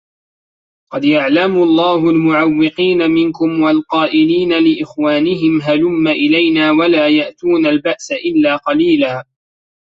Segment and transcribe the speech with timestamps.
[0.91, 9.25] قَد يَعلَمُ اللَّهُ المُعَوِّقينَ مِنكُم وَالقائِلينَ لِإِخوانِهِم هَلُمَّ إِلَينا وَلا يَأتونَ البَأسَ إِلّا قَليلًا